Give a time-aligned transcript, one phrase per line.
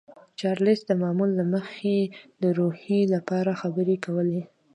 [0.39, 1.97] چارلیس د معمول له مخې
[2.41, 4.41] د روحیې لپاره خبرې کولې